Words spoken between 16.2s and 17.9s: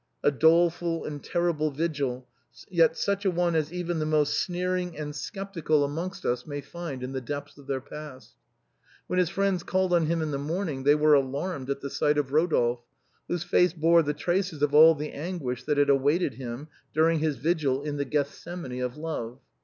him during his vigil